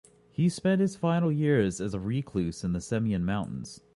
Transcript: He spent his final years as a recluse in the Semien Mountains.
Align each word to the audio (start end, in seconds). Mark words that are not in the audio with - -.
He 0.31 0.49
spent 0.49 0.81
his 0.81 0.95
final 0.95 1.31
years 1.31 1.79
as 1.79 1.93
a 1.93 1.99
recluse 1.99 2.63
in 2.63 2.73
the 2.73 2.79
Semien 2.79 3.21
Mountains. 3.21 3.81